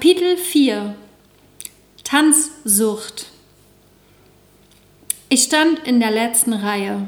[0.00, 0.94] Kapitel 4
[2.04, 3.26] Tanzsucht
[5.28, 7.06] Ich stand in der letzten Reihe.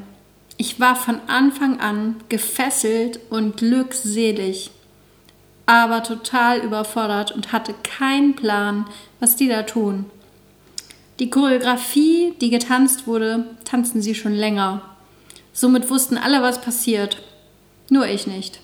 [0.59, 4.73] Ich war von Anfang an gefesselt und glückselig,
[5.65, 8.85] aber total überfordert und hatte keinen Plan,
[9.21, 10.05] was die da tun.
[11.19, 14.83] Die Choreografie, die getanzt wurde, tanzten sie schon länger.
[15.55, 17.23] Somit wussten alle, was passiert.
[17.89, 18.61] Nur ich nicht.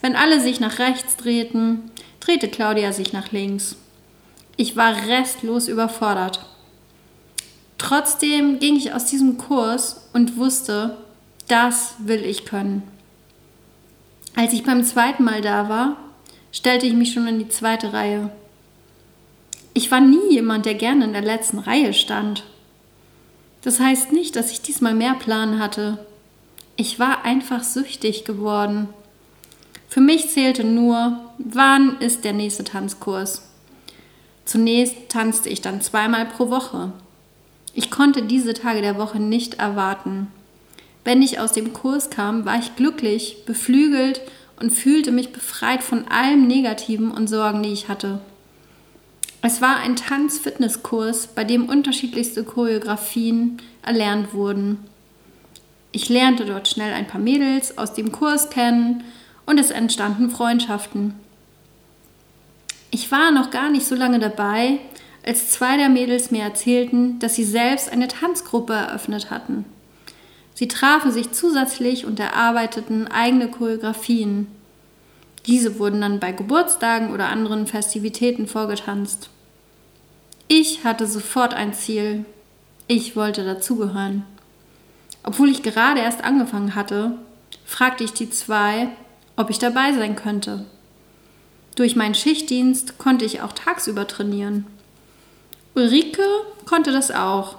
[0.00, 1.90] Wenn alle sich nach rechts drehten,
[2.20, 3.76] drehte Claudia sich nach links.
[4.56, 6.44] Ich war restlos überfordert.
[7.78, 10.98] Trotzdem ging ich aus diesem Kurs und wusste,
[11.48, 12.82] das will ich können.
[14.34, 15.96] Als ich beim zweiten Mal da war,
[16.52, 18.30] stellte ich mich schon in die zweite Reihe.
[19.74, 22.44] Ich war nie jemand, der gerne in der letzten Reihe stand.
[23.62, 26.04] Das heißt nicht, dass ich diesmal mehr Plan hatte.
[26.76, 28.88] Ich war einfach süchtig geworden.
[29.92, 33.42] Für mich zählte nur, wann ist der nächste Tanzkurs.
[34.46, 36.92] Zunächst tanzte ich dann zweimal pro Woche.
[37.74, 40.28] Ich konnte diese Tage der Woche nicht erwarten.
[41.04, 44.22] Wenn ich aus dem Kurs kam, war ich glücklich, beflügelt
[44.58, 48.20] und fühlte mich befreit von allem Negativen und Sorgen, die ich hatte.
[49.42, 54.78] Es war ein Tanz-Fitness-Kurs, bei dem unterschiedlichste Choreografien erlernt wurden.
[55.90, 59.04] Ich lernte dort schnell ein paar Mädels aus dem Kurs kennen
[59.46, 61.14] und es entstanden Freundschaften.
[62.90, 64.78] Ich war noch gar nicht so lange dabei,
[65.24, 69.64] als zwei der Mädels mir erzählten, dass sie selbst eine Tanzgruppe eröffnet hatten.
[70.54, 74.48] Sie trafen sich zusätzlich und erarbeiteten eigene Choreografien.
[75.46, 79.30] Diese wurden dann bei Geburtstagen oder anderen Festivitäten vorgetanzt.
[80.48, 82.24] Ich hatte sofort ein Ziel.
[82.86, 84.24] Ich wollte dazugehören.
[85.22, 87.12] Obwohl ich gerade erst angefangen hatte,
[87.64, 88.88] fragte ich die zwei,
[89.36, 90.66] ob ich dabei sein könnte.
[91.74, 94.66] Durch meinen Schichtdienst konnte ich auch tagsüber trainieren.
[95.74, 96.22] Ulrike
[96.66, 97.56] konnte das auch.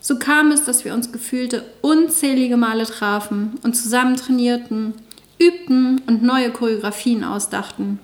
[0.00, 4.94] So kam es, dass wir uns gefühlte unzählige Male trafen und zusammen trainierten,
[5.38, 8.00] übten und neue Choreografien ausdachten.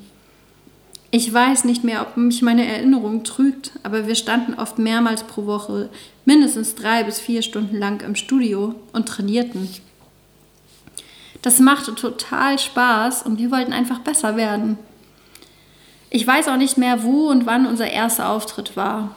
[1.10, 5.46] Ich weiß nicht mehr, ob mich meine Erinnerung trügt, aber wir standen oft mehrmals pro
[5.46, 5.88] Woche,
[6.24, 9.68] mindestens drei bis vier Stunden lang im Studio und trainierten.
[11.46, 14.78] Das machte total Spaß und wir wollten einfach besser werden.
[16.10, 19.14] Ich weiß auch nicht mehr, wo und wann unser erster Auftritt war.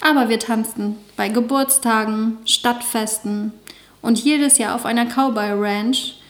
[0.00, 3.52] Aber wir tanzten bei Geburtstagen, Stadtfesten
[4.00, 6.20] und jedes Jahr auf einer Cowboy Ranch.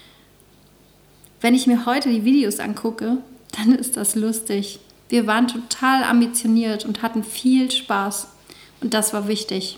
[1.42, 3.18] Wenn ich mir heute die Videos angucke,
[3.54, 4.80] dann ist das lustig.
[5.10, 8.26] Wir waren total ambitioniert und hatten viel Spaß.
[8.80, 9.76] Und das war wichtig.